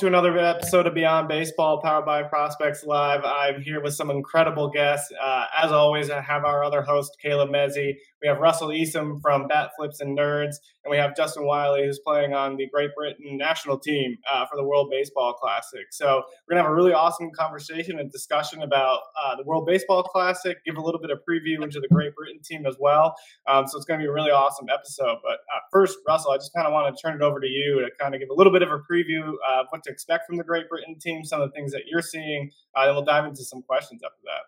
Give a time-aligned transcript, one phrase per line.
[0.00, 3.20] to another episode of Beyond Baseball, powered by Prospects Live.
[3.22, 5.12] I'm here with some incredible guests.
[5.22, 7.96] Uh, as always, I have our other host, Caleb Mezzi.
[8.22, 11.98] We have Russell Easom from Bat Flips and Nerds, and we have Justin Wylie, who's
[11.98, 15.86] playing on the Great Britain national team uh, for the World Baseball Classic.
[15.90, 20.02] So we're gonna have a really awesome conversation and discussion about uh, the World Baseball
[20.02, 20.64] Classic.
[20.64, 23.14] Give a little bit of preview into the Great Britain team as well.
[23.46, 25.18] Um, so it's gonna be a really awesome episode.
[25.22, 27.80] But uh, first, Russell, I just kind of want to turn it over to you
[27.80, 30.36] to kind of give a little bit of a preview uh, what to expect from
[30.36, 33.24] the Great Britain team, some of the things that you're seeing, uh, and we'll dive
[33.24, 34.42] into some questions after that.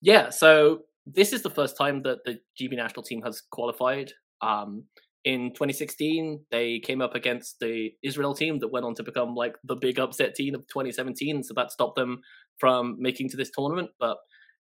[0.00, 4.12] Yeah, so this is the first time that the GB national team has qualified.
[4.40, 4.84] Um,
[5.24, 9.54] in 2016, they came up against the Israel team that went on to become like
[9.64, 11.44] the big upset team of 2017.
[11.44, 12.20] So that stopped them
[12.58, 13.90] from making to this tournament.
[14.00, 14.16] But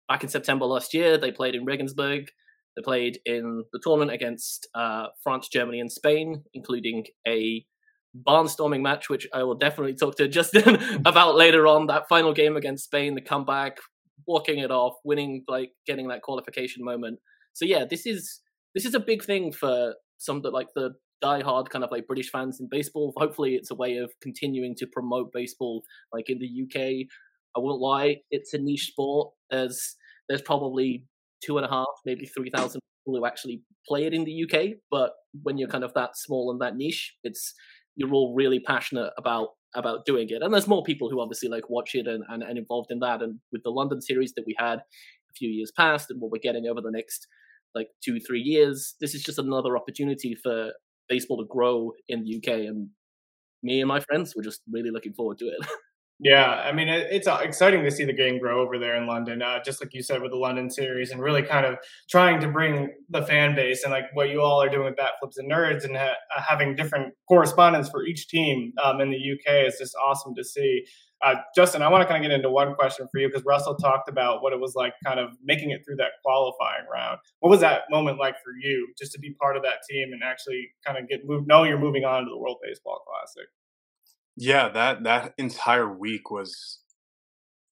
[0.07, 2.25] back in September last year, they played in Regensburg.
[2.75, 7.65] They played in the tournament against uh, France, Germany, and Spain, including a
[8.25, 11.87] barnstorming match, which I will definitely talk to Justin about later on.
[11.87, 13.77] That final game against Spain, the comeback,
[14.27, 17.19] walking it off, winning, like getting that qualification moment.
[17.53, 18.41] So yeah, this is
[18.75, 22.29] this is a big thing for some that like the die-hard kind of like British
[22.29, 23.13] fans in baseball.
[23.17, 27.07] Hopefully, it's a way of continuing to promote baseball, like in the UK.
[27.55, 29.33] I won't lie, it's a niche sport.
[29.49, 29.95] There's
[30.29, 31.05] there's probably
[31.43, 34.77] two and a half, maybe three thousand people who actually play it in the UK.
[34.91, 37.53] But when you're kind of that small and that niche, it's
[37.97, 40.41] you're all really passionate about about doing it.
[40.41, 43.21] And there's more people who obviously like watch it and, and, and involved in that.
[43.21, 46.39] And with the London series that we had a few years past and what we're
[46.39, 47.27] getting over the next
[47.75, 50.71] like two, three years, this is just another opportunity for
[51.09, 52.59] baseball to grow in the UK.
[52.61, 52.89] And
[53.61, 55.59] me and my friends, we're just really looking forward to it.
[56.19, 59.43] Yeah, I mean, it's uh, exciting to see the game grow over there in London,
[59.43, 61.77] uh, just like you said with the London series, and really kind of
[62.09, 65.11] trying to bring the fan base and like what you all are doing with Bat
[65.19, 69.17] Flips and Nerds and ha- uh, having different correspondents for each team um, in the
[69.17, 70.85] UK is just awesome to see.
[71.23, 73.75] Uh, Justin, I want to kind of get into one question for you because Russell
[73.75, 77.19] talked about what it was like kind of making it through that qualifying round.
[77.41, 80.23] What was that moment like for you just to be part of that team and
[80.23, 83.47] actually kind of get moved, know you're moving on to the World Baseball Classic?
[84.37, 86.79] Yeah, that that entire week was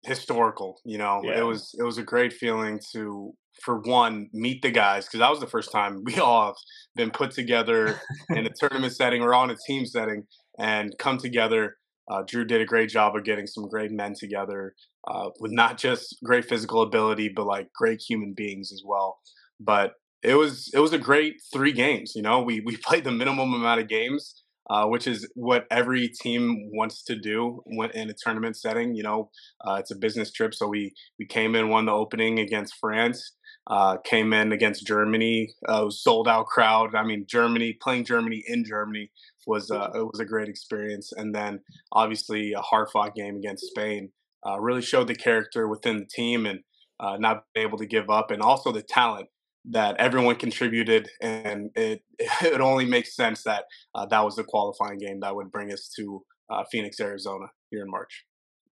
[0.03, 0.81] historical.
[0.83, 1.39] You know, yeah.
[1.39, 5.29] it was it was a great feeling to, for one, meet the guys because that
[5.29, 6.55] was the first time we all have
[6.95, 10.23] been put together in a tournament setting or on a team setting
[10.57, 11.77] and come together.
[12.09, 14.75] Uh, Drew did a great job of getting some great men together
[15.07, 19.19] uh, with not just great physical ability, but like great human beings as well.
[19.59, 19.93] But
[20.23, 22.13] it was it was a great three games.
[22.15, 26.07] You know, we we played the minimum amount of games uh, which is what every
[26.07, 28.95] team wants to do when in a tournament setting.
[28.95, 29.29] You know,
[29.65, 33.33] uh, it's a business trip, so we we came in, won the opening against France,
[33.67, 36.95] uh, came in against Germany, uh, sold out crowd.
[36.95, 39.11] I mean, Germany playing Germany in Germany
[39.47, 41.59] was uh, it was a great experience, and then
[41.91, 44.09] obviously a hard fought game against Spain
[44.47, 46.59] uh, really showed the character within the team and.
[47.19, 49.27] not being able to give up, and also the talent
[49.71, 54.97] that everyone contributed, and it it only makes sense that uh, that was the qualifying
[54.97, 58.25] game that would bring us to uh, Phoenix, Arizona here in March.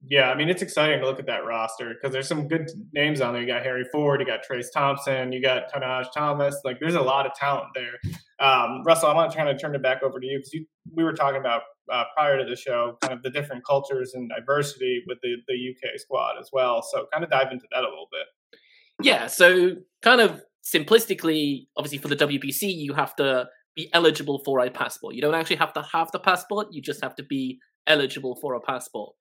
[0.10, 3.22] Yeah, I mean it's exciting to look at that roster because there's some good names
[3.22, 3.42] on there.
[3.44, 6.60] You got Harry Ford, you got Trayce Thompson, you got Tahnaj Thomas.
[6.66, 8.00] Like there's a lot of talent there.
[8.40, 10.56] Um, Russell, I want to kind of turn it back over to you because
[10.96, 14.32] we were talking about uh, prior to the show, kind of the different cultures and
[14.36, 16.82] diversity with the the UK squad as well.
[16.82, 18.60] So kind of dive into that a little bit.
[19.04, 24.60] Yeah, so kind of simplistically, obviously for the WBC, you have to be eligible for
[24.60, 25.16] a passport.
[25.16, 28.54] You don't actually have to have the passport, you just have to be eligible for
[28.54, 29.14] a passport.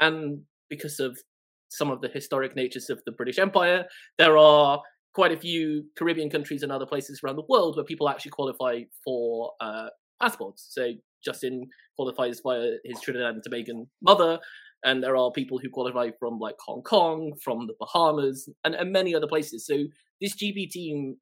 [0.00, 1.18] And because of
[1.68, 3.86] some of the historic natures of the British Empire,
[4.18, 4.80] there are
[5.14, 8.80] quite a few Caribbean countries and other places around the world where people actually qualify
[9.04, 9.88] for uh,
[10.20, 10.68] passports.
[10.70, 10.92] So
[11.24, 11.66] Justin
[11.96, 14.38] qualifies via his Trinidad and Tobago mother,
[14.84, 18.92] and there are people who qualify from like Hong Kong, from the Bahamas, and, and
[18.92, 19.66] many other places.
[19.66, 19.84] So
[20.20, 21.16] this GB team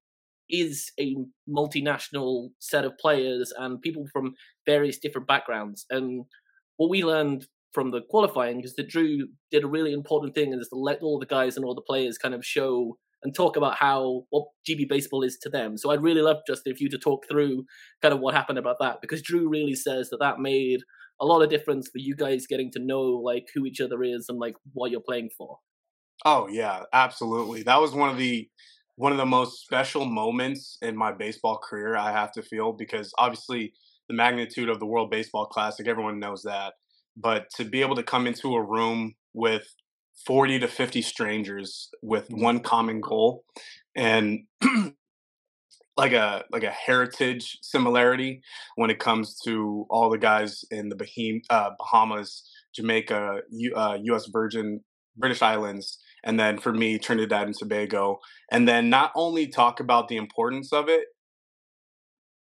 [0.51, 1.17] is a
[1.49, 4.35] multinational set of players and people from
[4.67, 5.87] various different backgrounds.
[5.91, 6.25] And
[6.77, 10.61] what we learned from the qualifying is that Drew did a really important thing, and
[10.61, 13.57] is to let all the guys and all the players kind of show and talk
[13.57, 15.77] about how what GB baseball is to them.
[15.77, 17.65] So I'd really love just if you to talk through
[18.03, 20.81] kind of what happened about that because Drew really says that that made
[21.21, 24.27] a lot of difference for you guys getting to know like who each other is
[24.29, 25.59] and like what you're playing for.
[26.25, 27.63] Oh yeah, absolutely.
[27.63, 28.49] That was one of the
[28.97, 33.13] one of the most special moments in my baseball career, I have to feel, because
[33.19, 33.73] obviously
[34.09, 36.75] the magnitude of the World Baseball Classic, everyone knows that.
[37.17, 39.67] But to be able to come into a room with
[40.27, 42.43] 40 to 50 strangers with mm-hmm.
[42.43, 43.45] one common goal
[43.97, 44.45] and
[45.97, 48.43] like a like a heritage similarity
[48.77, 54.27] when it comes to all the guys in the uh, Bahamas, Jamaica, U, uh, U.S.
[54.33, 54.81] Virgin,
[55.17, 58.19] British Islands, and then for me Trinidad and Tobago,
[58.51, 61.07] and then not only talk about the importance of it,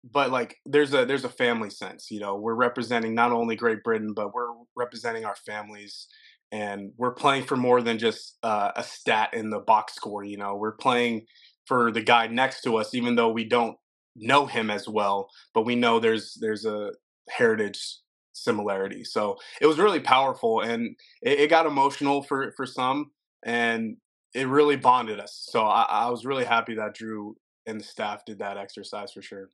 [0.03, 2.09] but like there's a there's a family sense.
[2.09, 6.07] You know, we're representing not only Great Britain, but we're representing our families.
[6.49, 10.23] And we're playing for more than just uh, a stat in the box score.
[10.23, 11.25] You know, we're playing
[11.67, 13.77] for the guy next to us, even though we don't
[14.15, 16.91] know him as well, but we know there's there's a
[17.29, 17.99] heritage
[18.33, 19.03] similarity.
[19.03, 23.11] So it was really powerful, and it, it got emotional for for some,
[23.43, 23.97] and
[24.33, 25.45] it really bonded us.
[25.49, 27.35] So I, I was really happy that Drew
[27.65, 29.49] and the staff did that exercise for sure.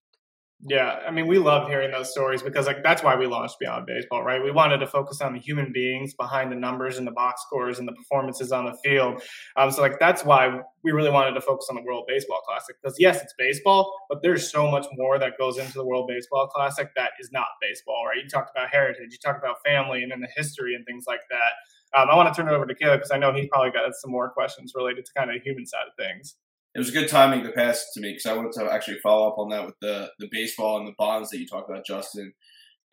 [0.66, 3.86] Yeah, I mean, we love hearing those stories because like that's why we launched Beyond
[3.86, 4.42] Baseball, right?
[4.42, 7.80] We wanted to focus on the human beings behind the numbers and the box scores
[7.80, 9.22] and the performances on the field.
[9.58, 12.78] Um, so like that's why we really wanted to focus on the World Baseball Classic
[12.82, 16.48] because yes, it's baseball, but there's so much more that goes into the World Baseball
[16.48, 18.24] Classic that is not baseball, right?
[18.24, 21.22] You talked about heritage, you talked about family and then the history and things like
[21.30, 22.00] that.
[22.00, 23.92] Um, I want to turn it over to Caleb because I know he probably got
[23.96, 26.36] some more questions related to kind of the human side of things
[26.76, 29.38] it was good timing to pass to me because I wanted to actually follow up
[29.38, 32.34] on that with the the baseball and the bonds that you talked about, Justin.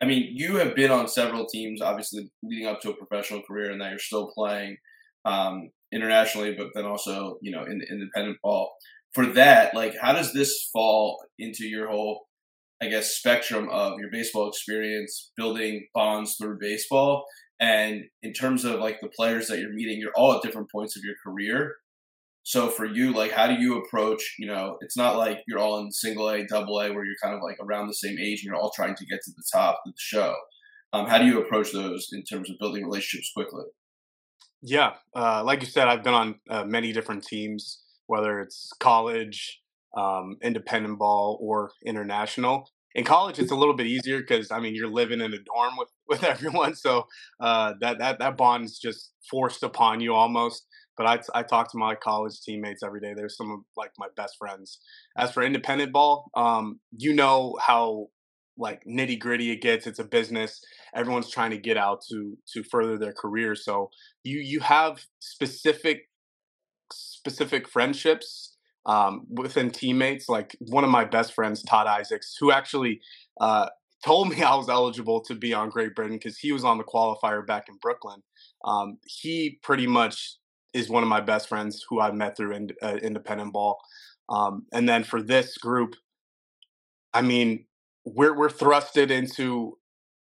[0.01, 3.71] I mean, you have been on several teams, obviously leading up to a professional career,
[3.71, 4.77] and that you're still playing
[5.25, 8.71] um, internationally, but then also you know in the independent ball.
[9.13, 12.21] For that, like, how does this fall into your whole,
[12.81, 17.25] I guess, spectrum of your baseball experience, building bonds through baseball,
[17.59, 20.95] and in terms of like the players that you're meeting, you're all at different points
[20.95, 21.75] of your career.
[22.43, 24.35] So for you, like, how do you approach?
[24.39, 27.35] You know, it's not like you're all in single A, double A, where you're kind
[27.35, 29.79] of like around the same age and you're all trying to get to the top
[29.85, 30.35] of the show.
[30.93, 33.63] Um, how do you approach those in terms of building relationships quickly?
[34.61, 39.61] Yeah, uh, like you said, I've been on uh, many different teams, whether it's college,
[39.95, 42.69] um, independent ball, or international.
[42.93, 45.77] In college, it's a little bit easier because I mean you're living in a dorm
[45.77, 47.07] with with everyone, so
[47.39, 50.65] uh, that that that bond is just forced upon you almost
[50.97, 53.13] but I, I talk to my college teammates every day.
[53.15, 54.79] They're some of like my best friends.
[55.17, 58.07] As for independent ball, um, you know how
[58.57, 59.87] like nitty gritty it gets.
[59.87, 60.61] It's a business.
[60.95, 63.55] Everyone's trying to get out to to further their career.
[63.55, 63.89] So
[64.23, 66.09] you you have specific
[66.91, 68.55] specific friendships
[68.85, 70.27] um, within teammates.
[70.29, 73.01] Like one of my best friends, Todd Isaacs, who actually
[73.39, 73.69] uh,
[74.03, 76.83] told me I was eligible to be on Great Britain because he was on the
[76.83, 78.21] qualifier back in Brooklyn.
[78.65, 80.37] Um, he pretty much
[80.73, 83.79] is one of my best friends who I've met through in, uh, independent ball.
[84.29, 85.95] Um, and then for this group,
[87.13, 87.65] I mean,
[88.05, 89.77] we're we're thrusted into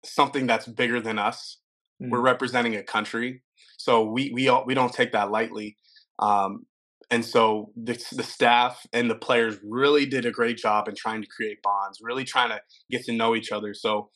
[0.06, 1.58] something that's bigger than us.
[2.02, 2.12] Mm.
[2.12, 3.42] We're representing a country,
[3.78, 5.78] so we we all, we don't take that lightly.
[6.20, 6.66] Um,
[7.10, 11.22] and so the, the staff and the players really did a great job in trying
[11.22, 12.60] to create bonds, really trying to
[12.92, 13.74] get to know each other.
[13.74, 14.10] So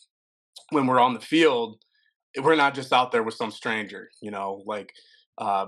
[0.71, 1.81] when we're on the field,
[2.41, 4.91] we're not just out there with some stranger, you know, like
[5.37, 5.67] uh,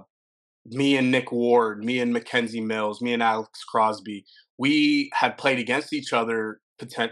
[0.66, 4.26] me and Nick Ward, me and Mackenzie Mills, me and Alex Crosby,
[4.58, 6.62] we had played against each other.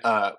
[0.03, 0.31] Uh,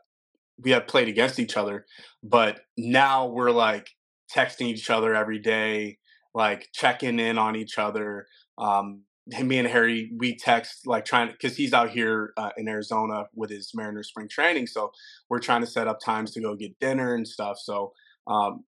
[0.58, 1.86] we had played against each other,
[2.22, 3.90] but now we're like
[4.34, 5.98] texting each other every day,
[6.34, 8.26] like checking in on each other.
[8.58, 13.26] Um, me and Harry, we text like trying because he's out here uh, in Arizona
[13.34, 14.90] with his Mariner spring training, so
[15.28, 17.58] we're trying to set up times to go get dinner and stuff.
[17.58, 17.92] So
[18.26, 18.64] um,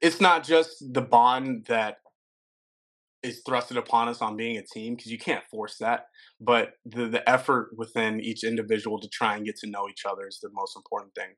[0.00, 1.98] it's not just the bond that
[3.26, 6.06] is thrusted upon us on being a team because you can't force that.
[6.40, 10.26] But the the effort within each individual to try and get to know each other
[10.26, 11.34] is the most important thing.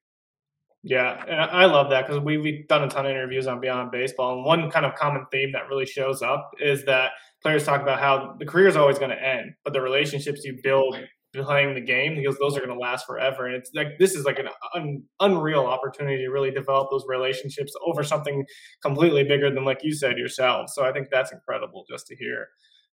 [0.84, 3.90] Yeah, and I love that because we, we've done a ton of interviews on Beyond
[3.90, 4.36] Baseball.
[4.36, 7.10] And one kind of common theme that really shows up is that
[7.42, 10.58] players talk about how the career is always going to end, but the relationships you
[10.62, 10.96] build
[11.34, 13.46] playing the game because those are going to last forever.
[13.46, 17.72] And it's like this is like an un, unreal opportunity to really develop those relationships
[17.84, 18.44] over something
[18.82, 20.70] completely bigger than, like you said yourself.
[20.70, 22.48] So I think that's incredible just to hear.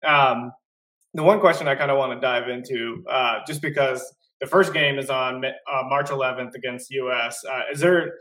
[0.05, 0.51] Um,
[1.13, 4.73] the one question I kind of want to dive into, uh, just because the first
[4.73, 7.43] game is on uh, March 11th against US.
[7.43, 8.13] Uh, is there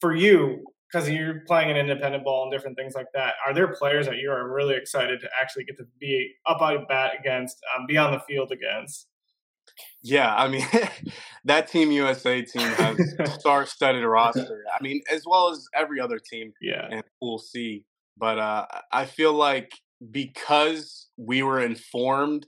[0.00, 0.64] for you?
[0.92, 3.34] Because you're playing an independent ball and different things like that.
[3.46, 6.84] Are there players that you are really excited to actually get to be up on
[6.86, 9.08] bat against, um, be on the field against?
[10.02, 10.66] Yeah, I mean
[11.44, 12.98] that Team USA team has
[13.40, 14.64] star-studded roster.
[14.78, 16.88] I mean, as well as every other team yeah.
[16.90, 17.84] in Pool C.
[18.16, 19.72] But uh, I feel like
[20.10, 22.46] because we were informed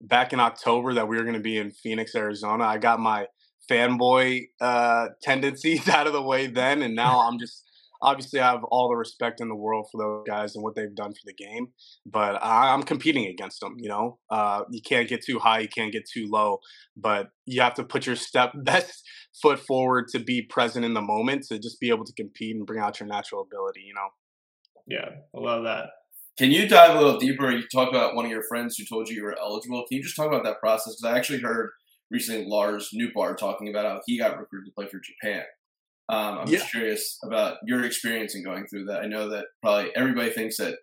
[0.00, 3.26] back in October that we were going to be in Phoenix, Arizona, I got my
[3.70, 7.65] fanboy uh, tendencies out of the way then, and now I'm just
[8.02, 10.94] obviously I have all the respect in the world for those guys and what they've
[10.94, 11.68] done for the game,
[12.04, 13.76] but I'm competing against them.
[13.78, 16.58] You know, uh, you can't get too high, you can't get too low,
[16.96, 19.02] but you have to put your step best
[19.40, 22.66] foot forward to be present in the moment to just be able to compete and
[22.66, 23.82] bring out your natural ability.
[23.86, 24.08] You know.
[24.86, 25.86] Yeah, I love that.
[26.38, 27.50] Can you dive a little deeper?
[27.50, 29.84] You talk about one of your friends who told you you were eligible.
[29.88, 30.94] Can you just talk about that process?
[30.94, 31.70] Because I actually heard
[32.10, 35.44] recently Lars Nootbaar talking about how he got recruited to play for Japan.
[36.08, 36.58] Um, I'm yeah.
[36.58, 39.00] just curious about your experience in going through that.
[39.00, 40.76] I know that probably everybody thinks that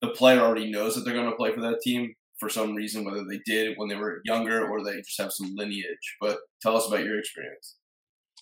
[0.00, 3.04] the player already knows that they're going to play for that team for some reason,
[3.04, 6.16] whether they did when they were younger or they just have some lineage.
[6.20, 7.76] But tell us about your experience.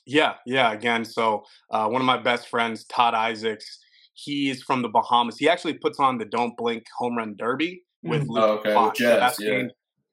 [0.06, 0.72] Yeah, yeah.
[0.72, 3.78] Again, so uh, one of my best friends, Todd Isaacs,
[4.14, 5.38] he's from the Bahamas.
[5.38, 8.32] He actually puts on the Don't Blink Home Run Derby with mm-hmm.
[8.32, 9.04] Luke oh, okay.
[9.04, 9.50] Jazz, so that's, yeah.
[9.50, 9.72] gained,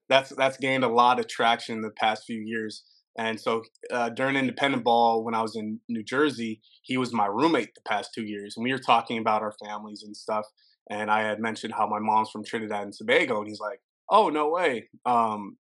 [0.10, 2.84] that's that's gained a lot of traction in the past few years.
[3.18, 7.28] And so uh, during independent ball, when I was in New Jersey, he was my
[7.28, 8.56] roommate the past two years.
[8.58, 10.46] And we were talking about our families and stuff.
[10.90, 13.40] And I had mentioned how my mom's from Trinidad and Tobago.
[13.40, 13.80] And he's like,
[14.10, 14.90] oh, no way.
[15.06, 15.58] Um,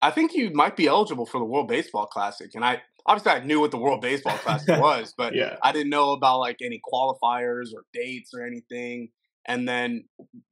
[0.00, 2.50] I think you might be eligible for the World Baseball Classic.
[2.54, 5.56] And I obviously I knew what the World Baseball Classic was, but yeah.
[5.62, 9.08] I didn't know about like any qualifiers or dates or anything.
[9.46, 10.04] And then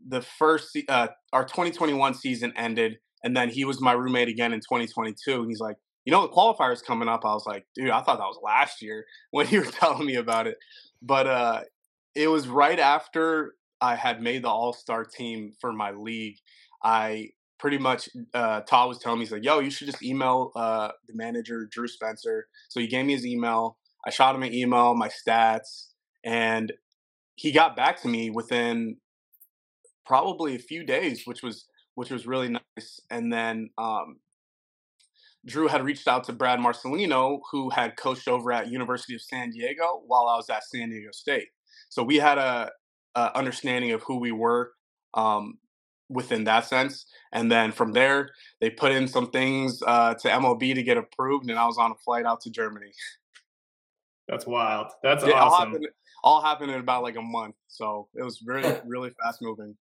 [0.06, 2.98] the first, uh, our 2021 season ended.
[3.24, 5.40] And then he was my roommate again in 2022.
[5.40, 7.24] And he's like, you know, the qualifiers coming up.
[7.24, 10.16] I was like, dude, I thought that was last year when you were telling me
[10.16, 10.58] about it.
[11.00, 11.60] But uh,
[12.14, 16.36] it was right after I had made the All Star team for my league.
[16.82, 20.52] I pretty much uh, Todd was telling me he's like, "Yo, you should just email
[20.56, 23.78] uh, the manager Drew Spencer." So he gave me his email.
[24.04, 25.88] I shot him an email, my stats,
[26.24, 26.72] and
[27.36, 28.96] he got back to me within
[30.04, 33.00] probably a few days, which was which was really nice.
[33.10, 34.16] And then um,
[35.46, 39.50] Drew had reached out to Brad Marcelino, who had coached over at University of San
[39.50, 41.48] Diego while I was at San Diego State.
[41.88, 42.70] So we had a,
[43.14, 44.72] a understanding of who we were
[45.14, 45.58] um,
[46.08, 47.06] within that sense.
[47.32, 48.30] And then from there,
[48.60, 51.90] they put in some things uh, to MLB to get approved, and I was on
[51.90, 52.92] a flight out to Germany.
[54.28, 54.88] That's wild.
[55.02, 55.52] That's yeah, awesome.
[55.52, 55.86] All happened,
[56.24, 59.76] all happened in about like a month, so it was really, really fast moving.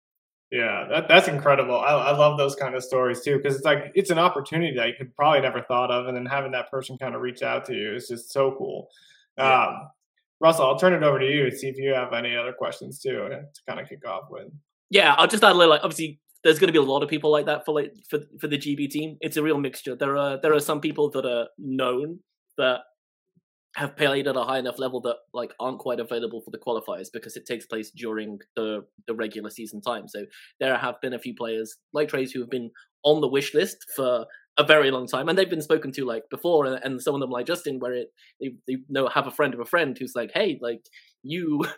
[0.52, 1.80] Yeah, that, that's incredible.
[1.80, 4.88] I, I love those kind of stories too because it's like it's an opportunity that
[4.88, 7.64] you could probably never thought of, and then having that person kind of reach out
[7.66, 8.90] to you is just so cool.
[9.38, 9.68] Yeah.
[9.68, 9.88] Um,
[10.42, 13.00] Russell, I'll turn it over to you to see if you have any other questions
[13.00, 14.52] too to kind of kick off with.
[14.90, 15.70] Yeah, I'll just add a little.
[15.70, 18.20] Like, obviously, there's going to be a lot of people like that for like for
[18.40, 19.18] for the GB team.
[19.22, 19.96] It's a real mixture.
[19.96, 22.20] There are there are some people that are known
[22.58, 22.82] that
[23.76, 27.08] have played at a high enough level that like aren't quite available for the qualifiers
[27.12, 30.08] because it takes place during the the regular season time.
[30.08, 30.26] So
[30.60, 32.72] there have been a few players like Trayce who have been
[33.04, 34.26] on the wish list for
[34.58, 37.22] a very long time, and they've been spoken to like before, and, and some of
[37.22, 38.08] them like Justin, where it
[38.42, 40.82] they, they know have a friend of a friend who's like, hey, like
[41.24, 41.66] you.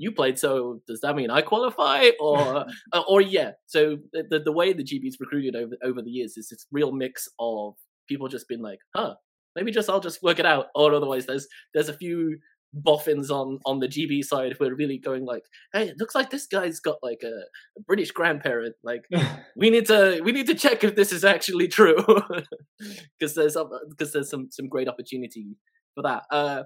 [0.00, 3.52] you played, so does that mean I qualify, or uh, or yeah?
[3.66, 7.28] So the the way the GB's recruited over over the years is this real mix
[7.38, 7.74] of
[8.08, 9.14] people just being like, huh,
[9.58, 10.66] maybe just I'll just work it out.
[10.74, 12.38] Or otherwise, there's there's a few
[12.72, 16.30] boffins on on the GB side who are really going like, hey, it looks like
[16.30, 17.44] this guy's got like a,
[17.78, 18.76] a British grandparent.
[18.82, 19.04] Like,
[19.56, 21.96] we need to we need to check if this is actually true
[23.18, 23.56] because there's
[23.90, 25.56] because there's some some great opportunity
[25.94, 26.22] for that.
[26.30, 26.64] Uh,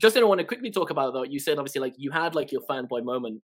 [0.00, 1.24] Justin, I want to quickly talk about though.
[1.24, 3.42] You said obviously like you had like your fanboy moment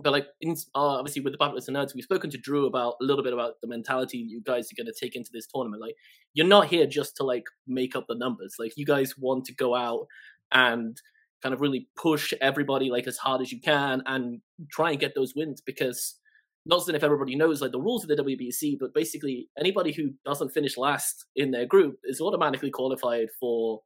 [0.00, 2.66] but like in, uh, obviously with the Bat Flips and Nerds, we've spoken to Drew
[2.66, 5.46] about a little bit about the mentality you guys are going to take into this
[5.46, 5.80] tournament.
[5.80, 5.94] Like
[6.32, 8.56] you're not here just to like make up the numbers.
[8.58, 10.06] Like you guys want to go out
[10.52, 11.00] and
[11.42, 14.40] kind of really push everybody like as hard as you can and
[14.72, 16.18] try and get those wins because
[16.66, 20.10] not that if everybody knows like the rules of the WBC, but basically anybody who
[20.24, 23.82] doesn't finish last in their group is automatically qualified for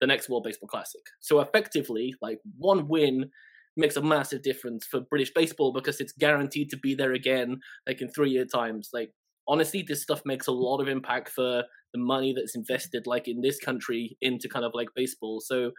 [0.00, 1.00] the next World Baseball Classic.
[1.20, 3.30] So effectively, like one win
[3.76, 8.00] makes a massive difference for British baseball because it's guaranteed to be there again, like
[8.00, 8.90] in three year times.
[8.92, 9.12] Like
[9.48, 13.40] honestly, this stuff makes a lot of impact for the money that's invested, like in
[13.40, 15.40] this country, into kind of like baseball.
[15.40, 15.72] So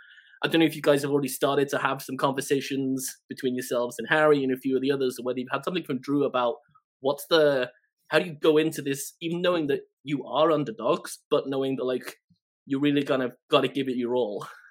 [0.44, 3.96] I don't know if you guys have already started to have some conversations between yourselves
[3.98, 6.26] and Harry and a few of the others, or whether you've had something from Drew
[6.26, 6.56] about
[7.00, 7.70] what's the
[8.10, 11.86] how do you go into this, even knowing that you are underdogs, but knowing that
[11.86, 12.18] like
[12.66, 14.46] you're really of got to give it your all.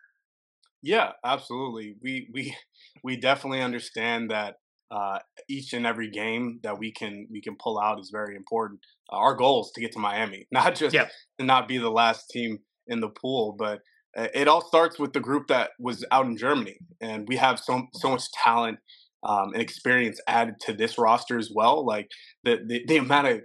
[0.82, 1.96] Yeah, absolutely.
[2.02, 2.56] We we
[3.04, 4.56] we definitely understand that
[4.90, 8.80] uh, each and every game that we can we can pull out is very important.
[9.10, 11.08] Uh, our goal is to get to Miami, not just yeah.
[11.38, 12.58] to not be the last team
[12.88, 13.80] in the pool, but
[14.16, 17.58] uh, it all starts with the group that was out in Germany, and we have
[17.58, 18.78] so so much talent
[19.22, 21.86] um, and experience added to this roster as well.
[21.86, 22.08] Like
[22.44, 23.40] the, the the amount of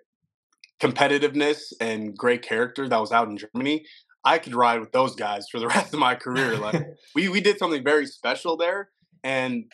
[0.82, 3.84] competitiveness and great character that was out in Germany
[4.28, 6.58] I could ride with those guys for the rest of my career.
[6.58, 8.90] Like we we did something very special there,
[9.24, 9.72] and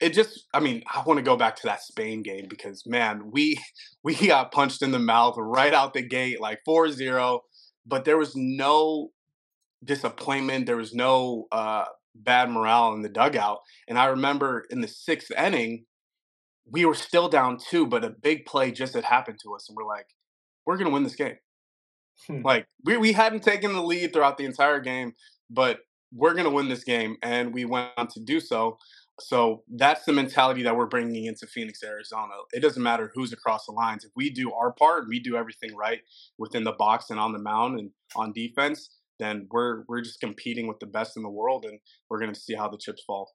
[0.00, 3.30] it just I mean, I want to go back to that Spain game because man,
[3.30, 3.58] we
[4.02, 7.40] we got punched in the mouth right out the gate like 4-0,
[7.86, 9.10] but there was no
[9.84, 11.84] disappointment, there was no uh
[12.14, 13.60] bad morale in the dugout.
[13.86, 15.84] And I remember in the 6th inning,
[16.68, 19.76] we were still down 2, but a big play just had happened to us and
[19.76, 20.06] we're like,
[20.66, 21.36] we're going to win this game.
[22.26, 22.42] Hmm.
[22.42, 25.14] Like we we hadn't taken the lead throughout the entire game,
[25.48, 25.80] but
[26.12, 28.78] we're going to win this game and we went on to do so
[29.20, 32.32] so that's the mentality that we're bringing into Phoenix, Arizona.
[32.52, 34.04] It doesn't matter who's across the lines.
[34.04, 36.00] If we do our part, we do everything right
[36.38, 40.66] within the box and on the mound and on defense, then we're we're just competing
[40.66, 43.30] with the best in the world, and we're going to see how the chips fall.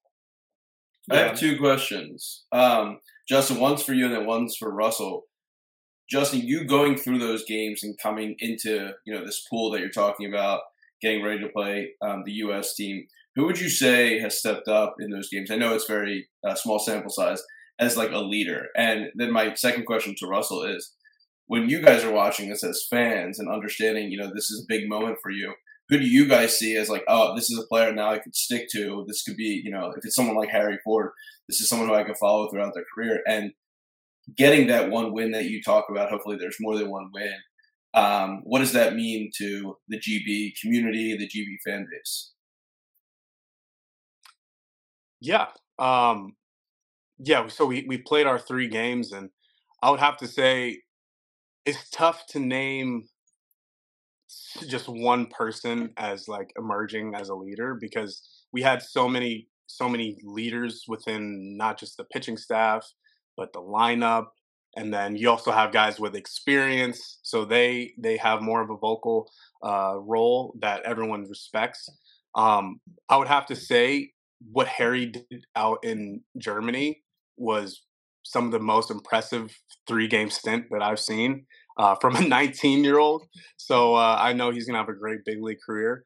[1.12, 3.00] I have two questions, um,
[3.30, 3.60] Justin.
[3.60, 5.26] One's for you, and then one's for Russell.
[6.10, 9.90] Justin, you going through those games and coming into you know this pool that you're
[9.90, 10.62] talking about,
[11.02, 12.76] getting ready to play um, the U.S.
[12.76, 15.52] team who would you say has stepped up in those games?
[15.52, 17.44] I know it's very uh, small sample size
[17.80, 18.68] as like a leader.
[18.78, 20.94] And then my second question to Russell is,
[21.48, 24.68] when you guys are watching this as fans and understanding, you know, this is a
[24.68, 25.54] big moment for you.
[25.90, 28.36] Who do you guys see as like, oh, this is a player now I could
[28.36, 29.06] stick to.
[29.08, 31.12] This could be, you know, if it's someone like Harry Ford,
[31.48, 33.22] this is someone who I can follow throughout their career.
[33.28, 33.52] And
[34.38, 37.34] getting that one win that you talk about, hopefully there's more than one win.
[37.94, 42.34] Um, what does that mean to the GB community, the GB fan base?
[45.22, 45.48] Yeah.
[45.80, 46.34] Um,
[47.20, 47.48] yeah.
[47.48, 49.30] So we, we played our three games, and
[49.82, 50.82] I would have to say
[51.66, 53.08] it's tough to name
[54.68, 59.90] just one person as like emerging as a leader because we had so many so
[59.90, 62.86] many leaders within not just the pitching staff
[63.38, 64.28] but the lineup
[64.78, 68.78] and then you also have guys with experience so they they have more of a
[68.78, 69.30] vocal
[69.64, 71.90] uh, role that everyone respects
[72.36, 74.12] um, i would have to say
[74.52, 77.02] what Harry did out in Germany
[77.38, 77.84] was
[78.24, 79.56] some of the most impressive
[79.88, 81.46] three game stint that I've seen
[81.78, 83.24] uh, from a 19 year old.
[83.58, 86.06] So uh, I know he's going to have a great big league career.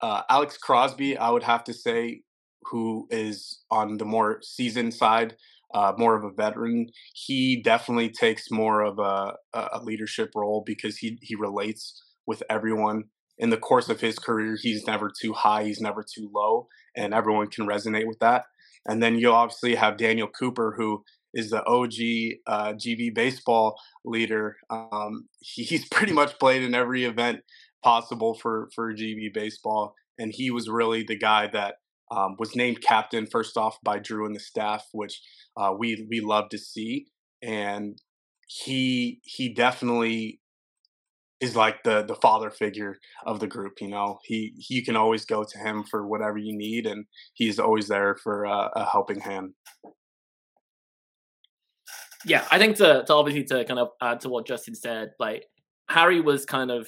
[0.00, 2.22] Uh, Alex Crosby, I would have to say,
[2.64, 5.36] who is on the more seasoned side,
[5.74, 6.88] uh, more of a veteran.
[7.14, 13.04] He definitely takes more of a, a leadership role because he, he relates with everyone
[13.40, 17.14] in the course of his career, he's never too high, he's never too low, and
[17.14, 18.44] everyone can resonate with that.
[18.86, 21.02] And then you obviously have Daniel Cooper, who
[21.32, 24.56] is the OG uh, GB baseball leader.
[24.68, 27.40] Um, he, he's pretty much played in every event
[27.82, 31.76] possible for for GB baseball, and he was really the guy that
[32.10, 35.20] um, was named captain first off by Drew and the staff, which
[35.56, 37.06] uh, we we love to see.
[37.42, 38.00] And
[38.46, 40.40] he he definitely
[41.40, 43.80] is like the the father figure of the group.
[43.80, 47.58] You know, he, you can always go to him for whatever you need, and he's
[47.58, 49.54] always there for uh, a helping hand.
[52.26, 55.46] Yeah, I think to, to obviously to kind of add to what Justin said, like
[55.88, 56.86] Harry was kind of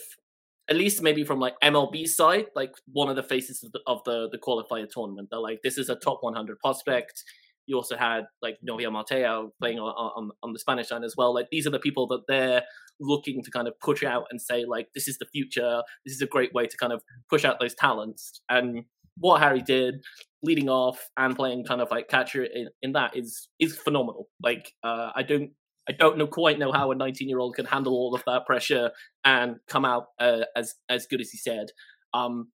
[0.72, 4.00] at least maybe from like MLB side, like one of the faces of the of
[4.04, 5.28] the, the qualifier tournament.
[5.30, 7.22] They're like, this is a top 100 prospect.
[7.66, 11.35] You also had like Novia Mateo playing on, on, on the Spanish side as well.
[11.35, 12.62] Like these are the people that they're
[12.98, 15.82] looking to kind of push out and say like this is the future.
[16.06, 18.40] This is a great way to kind of push out those talents.
[18.48, 18.85] And
[19.18, 19.96] what Harry did,
[20.42, 24.28] leading off and playing kind of like catcher in, in that is is phenomenal.
[24.42, 25.50] Like uh, I don't
[25.88, 28.47] I don't know quite know how a 19 year old can handle all of that
[28.47, 28.90] pressure
[29.25, 31.66] and come out uh, as as good as he said.
[32.14, 32.49] Um,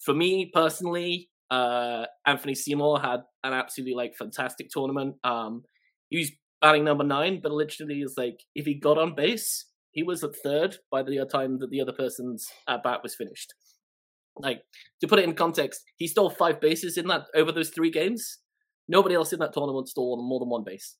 [0.00, 5.16] for me personally, uh, Anfernee Seymour had an absolutely like fantastic tournament.
[5.22, 5.62] Um,
[6.08, 10.02] he was batting number nine, but literally is like if he got on base, he
[10.02, 13.54] was at third by the time that the other person's at bat was finished.
[14.36, 14.62] Like
[15.00, 18.38] to put it in context, he stole five bases in that over those three games.
[18.88, 20.96] Nobody else in that tournament stole more than one base.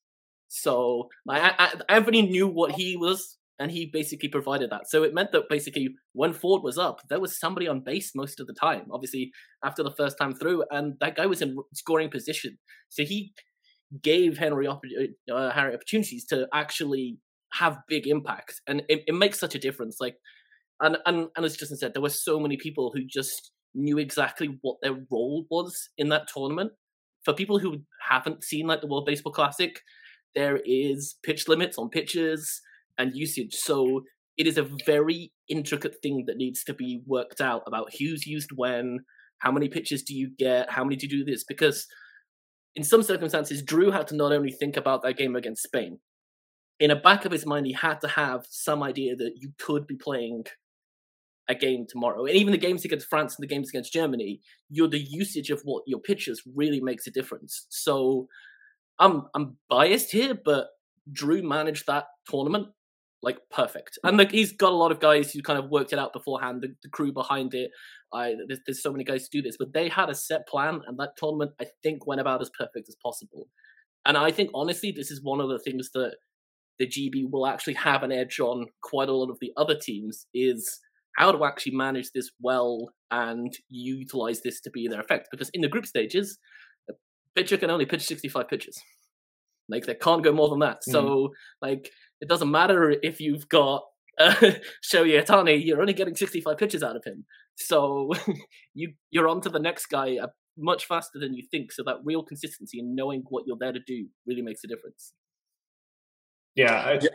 [0.49, 1.57] So like,
[1.91, 4.89] Anfernee knew what he was and he basically provided that.
[4.89, 8.41] So it meant that basically when Ford was up, there was somebody on base most
[8.41, 8.87] of the time.
[8.93, 9.31] Obviously,
[9.65, 13.33] after the first time through, and that guy was in scoring position, so he
[14.03, 17.19] gave Henry uh, Harry opportunities to actually
[17.53, 19.99] have big impact, and it, it makes such a difference.
[20.01, 20.17] Like,
[20.81, 24.59] and and and as Justin said, there were so many people who just knew exactly
[24.63, 26.73] what their role was in that tournament.
[27.25, 27.79] For people who
[28.09, 29.81] haven't seen like the World Baseball Classic,
[30.35, 32.61] there is pitch limits on pitches
[32.99, 33.55] and usage.
[33.55, 34.03] So
[34.37, 38.51] it is a very intricate thing that needs to be worked out about who's used
[38.55, 39.01] when,
[39.38, 41.44] how many pitches do you get, how many do you do this?
[41.44, 41.87] Because
[42.75, 45.99] in some circumstances, Drew had to not only think about that game against Spain,
[46.81, 49.87] in the back of his mind, he had to have some idea that you could
[49.87, 50.44] be playing
[51.49, 52.25] a game tomorrow.
[52.25, 55.61] And even the games against France and the games against Germany, you're the usage of
[55.62, 57.66] what your pitches really makes a difference.
[57.68, 58.27] So
[58.99, 60.69] I'm I'm biased here, but
[61.11, 62.69] Drew managed that tournament
[63.25, 63.99] like perfect.
[64.05, 66.63] And like he's got a lot of guys who kind of worked it out beforehand,
[66.63, 67.71] the, the crew behind it.
[68.13, 70.83] I there's, there's so many guys to do this, but they had a set plan,
[70.87, 73.49] and that tournament I think went about as perfect as possible.
[74.07, 76.17] And I think honestly, this is one of the things that
[76.79, 80.27] the GB will actually have an edge on quite a lot of the other teams
[80.35, 80.81] is
[81.17, 85.29] how to actually manage this well and utilize this to be their effect.
[85.31, 86.39] Because in the group stages,
[87.35, 88.81] pitcher can only pitch 65 pitches.
[89.68, 90.79] Like they can't go more than that.
[90.88, 90.92] Mm.
[90.92, 91.29] So
[91.61, 93.83] like it doesn't matter if you've got
[94.18, 94.35] uh,
[94.85, 97.25] Shohei Ohtani, you're only getting 65 pitches out of him.
[97.57, 98.12] So
[98.75, 101.73] you you're on to the next guy uh, much faster than you think.
[101.73, 105.12] So that real consistency and knowing what you're there to do really makes a difference.
[106.55, 106.75] Yeah.
[106.75, 107.09] I, yeah.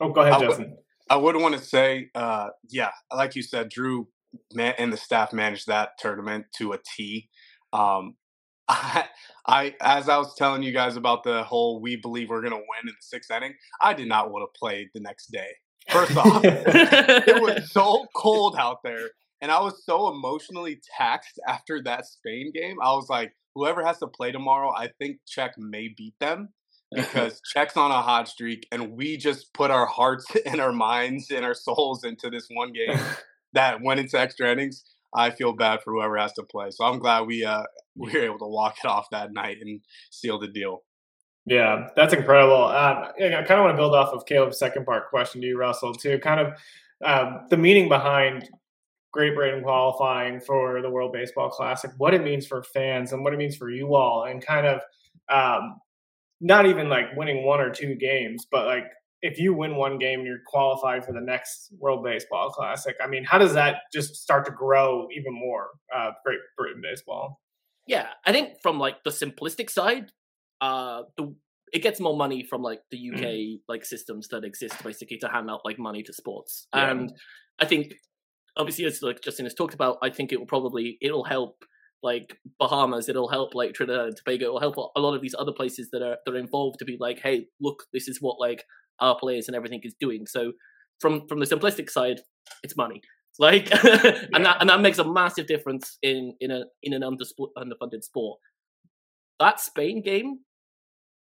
[0.00, 0.70] Oh, go ahead, I Justin.
[0.70, 0.78] Would,
[1.10, 4.08] I would want to say, uh, yeah, like you said, Drew
[4.56, 7.28] and the staff managed that tournament to a T.
[7.72, 8.16] Um,
[8.68, 9.06] I,
[9.46, 12.82] I, as I was telling you guys about the whole we believe we're gonna win
[12.84, 15.48] in the sixth inning, I did not want to play the next day.
[15.90, 21.82] First off, it was so cold out there, and I was so emotionally taxed after
[21.82, 22.76] that Spain game.
[22.80, 26.50] I was like, whoever has to play tomorrow, I think Czech may beat them
[26.94, 31.30] because Czech's on a hot streak, and we just put our hearts and our minds
[31.30, 32.98] and our souls into this one game
[33.52, 34.84] that went into extra innings.
[35.14, 36.70] I feel bad for whoever has to play.
[36.70, 37.64] So I'm glad we uh
[37.96, 40.82] we were able to walk it off that night and seal the deal.
[41.44, 42.66] Yeah, that's incredible.
[42.66, 45.58] Um, I kind of want to build off of Caleb's second part question to you,
[45.58, 46.20] Russell, too.
[46.20, 46.52] Kind of
[47.04, 48.48] um, the meaning behind
[49.12, 53.34] Great Britain qualifying for the World Baseball Classic, what it means for fans and what
[53.34, 54.80] it means for you all, and kind of
[55.28, 55.80] um,
[56.40, 58.86] not even like winning one or two games, but like
[59.22, 62.96] if you win one game, you're qualified for the next World Baseball Classic.
[63.02, 65.68] I mean, how does that just start to grow even more?
[65.94, 67.40] Uh, Great Britain baseball.
[67.86, 70.10] Yeah, I think from like the simplistic side,
[70.60, 71.34] uh, the
[71.72, 73.60] it gets more money from like the UK mm.
[73.66, 76.90] like systems that exist basically to hand out like money to sports, yeah.
[76.90, 77.12] and
[77.60, 77.94] I think
[78.56, 81.64] obviously as like Justin has talked about, I think it will probably it'll help
[82.02, 85.52] like Bahamas, it'll help like Trinidad and Tobago, it'll help a lot of these other
[85.52, 88.64] places that are that are involved to be like, hey, look, this is what like
[89.02, 90.26] our players and everything is doing.
[90.26, 90.52] So
[91.00, 92.20] from from the simplistic side,
[92.62, 93.02] it's money.
[93.38, 94.24] Like, yeah.
[94.32, 97.24] and that and that makes a massive difference in in a in an under
[97.58, 98.40] underfunded sport.
[99.40, 100.38] That Spain game,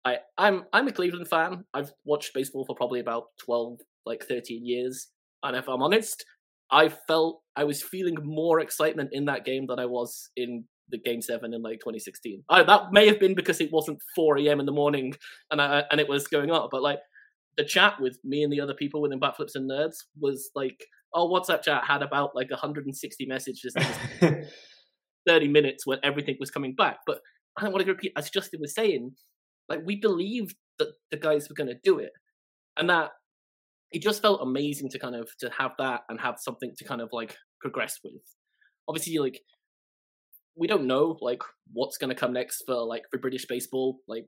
[0.05, 1.65] I I'm I'm a Cleveland fan.
[1.75, 5.09] I've watched baseball for probably about twelve, like thirteen years,
[5.43, 6.25] and if I'm honest,
[6.71, 10.99] I felt I was feeling more excitement in that game than I was in the
[10.99, 12.45] game seven in like 2016.
[12.49, 14.61] I, that may have been because it wasn't 4 a.m.
[14.61, 15.15] in the morning
[15.51, 17.01] and I, and it was going up, but like
[17.57, 21.29] the chat with me and the other people within Batflips and Nerds was like, oh,
[21.29, 23.75] WhatsApp chat had about like 160 messages,
[25.27, 26.99] 30 minutes when everything was coming back.
[27.07, 27.21] But
[27.57, 29.13] I don't want to repeat, as Justin was saying,
[29.69, 32.13] like we believed that the guys were going to do it,
[32.77, 33.11] and that
[33.93, 37.01] it just felt amazing to kind of to have that and have something to kind
[37.01, 38.15] of like progress with.
[38.89, 39.41] Obviously, like
[40.57, 41.43] we don't know like
[41.73, 43.99] what's going to come next for like for British baseball.
[44.07, 44.27] Like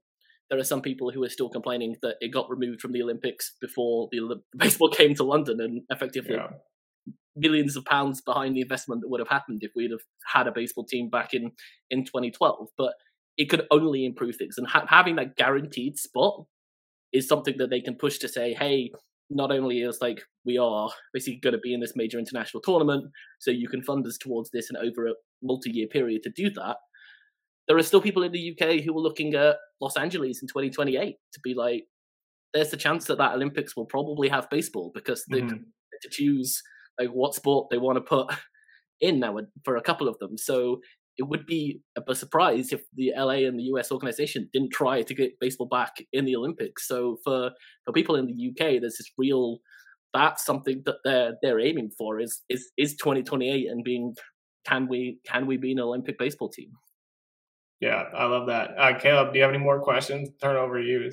[0.51, 3.55] there are some people who are still complaining that it got removed from the Olympics
[3.61, 6.49] before the Olymp- baseball came to London and effectively yeah.
[7.37, 10.01] millions of pounds behind the investment that would have happened if we'd have
[10.33, 11.53] had a baseball team back in
[11.91, 12.69] in 2012.
[12.77, 12.95] But
[13.37, 16.45] it could only improve things, and ha- having that guaranteed spot
[17.13, 18.91] is something that they can push to say, hey,
[19.31, 23.05] not only is like we are basically going to be in this major international tournament,
[23.39, 26.77] so you can fund us towards this and over a multi-year period to do that.
[27.69, 31.17] There are still people in the UK who are looking at Los Angeles in 2028
[31.35, 31.85] to be like,
[32.55, 35.57] there's a chance that that Olympics will probably have baseball because they mm-hmm.
[36.03, 36.63] to choose
[36.99, 38.35] like what sport they want to put
[39.01, 40.39] in now for a couple of them.
[40.39, 40.81] So
[41.19, 45.15] it would be a surprise if the LA and the US organization didn't try to
[45.15, 46.87] get baseball back in the Olympics.
[46.87, 47.51] So for
[47.85, 49.59] for people in the UK, there's this real
[50.15, 54.15] that's something that they're they're aiming for is is is 2028 and being
[54.67, 56.71] can we can we be an Olympic baseball team?
[57.81, 58.71] Yeah, I love that.
[58.77, 60.31] Uh, Caleb, do you have any more questions?
[60.43, 61.11] Turn over to you.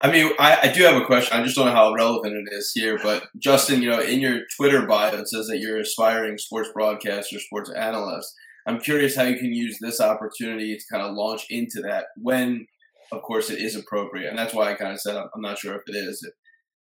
[0.00, 1.38] I mean, I, I, do have a question.
[1.38, 2.98] I just don't know how relevant it is here.
[3.02, 7.38] But Justin, you know, in your Twitter bio, it says that you're aspiring sports broadcaster,
[7.38, 8.34] sports analyst.
[8.66, 12.66] I'm curious how you can use this opportunity to kind of launch into that when,
[13.12, 14.28] of course, it is appropriate.
[14.28, 16.22] And that's why I kind of said I'm, I'm not sure if it is.
[16.22, 16.34] If,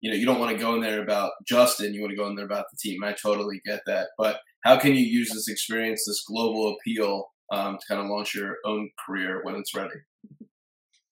[0.02, 1.94] you know, you don't want to go in there about Justin.
[1.94, 3.04] You want to go in there about the team.
[3.04, 4.10] I totally get that.
[4.18, 8.36] But how can you use this experience, this global appeal, um, to kind of launch
[8.36, 9.96] your own career when it's ready?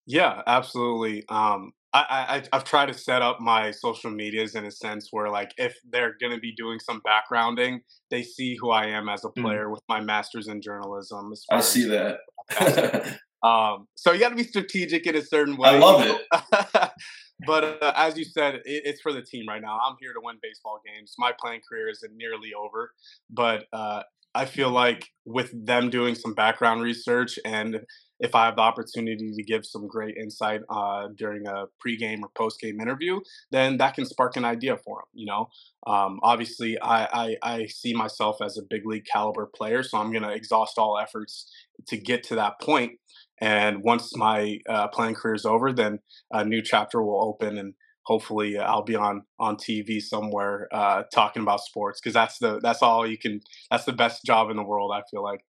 [0.06, 1.26] Yeah, absolutely.
[1.28, 5.30] Um, I, I have tried to set up my social medias in a sense where
[5.30, 7.80] like if they're gonna be doing some backgrounding,
[8.12, 9.42] they see who I am as a mm.
[9.42, 9.72] player mm.
[9.72, 11.34] with my master's in journalism.
[11.52, 12.20] I see that.
[13.44, 15.70] um, so you got to be strategic in a certain way.
[15.70, 16.92] I love it.
[17.46, 19.80] but uh, as you said, it, it's for the team right now.
[19.86, 21.14] I'm here to win baseball games.
[21.18, 22.92] My playing career isn't nearly over,
[23.30, 24.04] but uh,
[24.38, 27.80] I feel like with them doing some background research and
[28.20, 32.30] if I have the opportunity to give some great insight uh, during a pregame or
[32.38, 33.20] postgame interview,
[33.52, 35.08] then that can spark an idea for them.
[35.14, 35.50] You know,
[35.86, 40.12] um, obviously, I, I, I see myself as a big league caliber player, so I'm
[40.12, 41.52] going to exhaust all efforts
[41.88, 42.94] to get to that point.
[43.40, 46.00] And once my uh, playing career is over, then
[46.32, 47.76] a new chapter will open, and
[48.08, 52.82] hopefully, I'll be on on TV somewhere uh, talking about sports because that's the that's
[52.82, 53.42] all you can.
[53.70, 54.92] That's the best job in the world.
[54.94, 55.42] I feel like.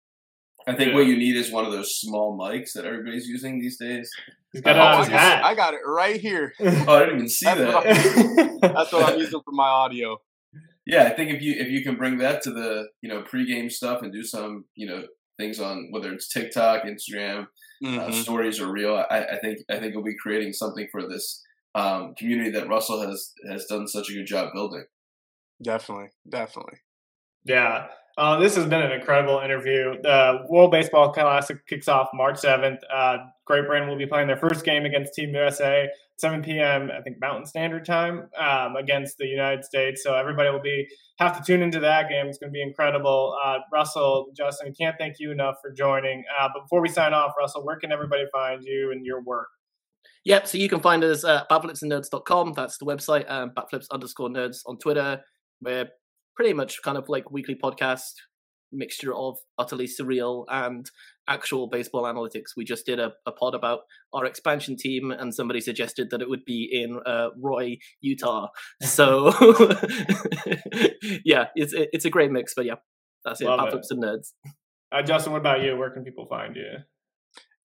[0.69, 0.97] I think yeah.
[0.97, 4.11] what you need is one of those small mics that everybody's using these days.
[4.53, 6.55] He's got oh, I, got, I got it right here.
[6.61, 7.75] oh, I didn't even see that's that.
[7.75, 10.17] What that's what I'm using for my audio.
[10.85, 13.71] Yeah, I think if you if you can bring that to the you know pregame
[13.71, 15.05] stuff and do some you know
[15.39, 17.99] things on whether it's TikTok, Instagram, uh, mm-hmm.
[17.99, 21.43] uh, stories or real, I, I, think I think we'll be creating something for this
[21.77, 24.85] um, community that Russell has has done such a good job building.
[25.63, 26.79] Definitely, definitely.
[27.45, 27.87] Yeah,
[28.19, 29.95] uh, this has been an incredible interview.
[30.03, 32.79] The World Baseball Classic kicks off March 7th.
[32.93, 35.87] Uh, Great Britain will be playing their first game against Team USA,
[36.17, 36.91] 7 p.m.
[36.91, 40.03] I think Mountain Standard Time um, against the United States.
[40.03, 42.27] So everybody will be have to tune into that game.
[42.27, 43.37] It's going to be incredible.
[43.45, 46.25] Uh, Russell, Justin, can't thank you enough for joining.
[46.41, 49.49] Uh, but before we sign off, Russell, where can everybody find you and your work?
[50.27, 52.55] Yep, so you can find us at batflipsandnerds.com.
[52.55, 53.31] That's the website.
[53.31, 55.21] Um, batflips underscore nerds on Twitter.
[55.63, 55.89] We're
[56.35, 58.15] pretty much kind of like weekly podcast
[58.73, 60.91] mixture of utterly surreal and
[61.29, 62.57] actual baseball analytics.
[62.57, 66.29] We just did a, a, pod about our expansion team, and somebody suggested that it
[66.29, 68.49] would be in uh, Roy, Utah.
[68.83, 69.29] So,
[71.25, 72.53] yeah, it's it's a great mix.
[72.53, 72.75] But yeah,
[73.25, 73.45] that's it.
[73.45, 74.33] Love and nerds.
[74.91, 75.77] Uh, Justin, what about you?
[75.77, 76.79] Where can people find you?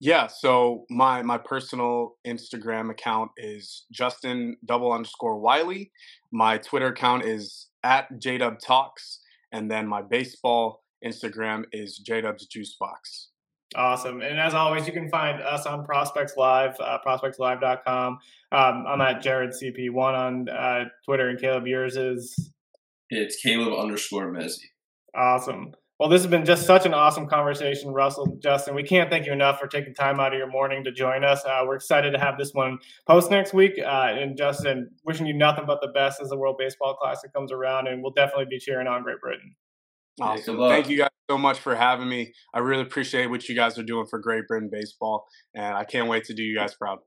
[0.02, 5.92] Yeah, so my my personal Instagram account is Justin double underscore Wylie.
[6.32, 9.20] My Twitter account is at JDub Talks,
[9.52, 13.28] and then my baseball Instagram is JDub's Juice Box.
[13.76, 14.22] Awesome.
[14.22, 18.18] And as always, you can find us on Prospects Live, uh, prospectslive.com.
[18.50, 22.50] Um, I'm at Jared CP1 on uh, Twitter, and Caleb, yours is?
[23.08, 24.64] It's Caleb underscore Mezzi.
[25.14, 25.74] Awesome.
[26.02, 28.74] Well, this has been just such an awesome conversation, Russell, Justin.
[28.74, 31.44] We can't thank you enough for taking time out of your morning to join us.
[31.44, 33.74] Uh, we're excited to have this one post next week.
[33.78, 37.52] Uh, and Justin, wishing you nothing but the best as the World Baseball Classic comes
[37.52, 39.54] around, and we'll definitely be cheering on Great Britain.
[40.20, 40.58] Awesome.
[40.58, 42.34] Thank you guys so much for having me.
[42.52, 46.08] I really appreciate what you guys are doing for Great Britain baseball, and I can't
[46.08, 46.98] wait to do you guys proud.